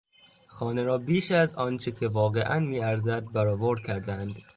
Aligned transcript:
خانه 0.47 0.83
را 0.83 0.97
بیش 0.97 1.31
از 1.31 1.55
آنچه 1.55 1.91
که 1.91 2.07
واقعا 2.07 2.59
میارزد 2.59 3.31
برآورد 3.31 3.81
کردهاند. 3.83 4.35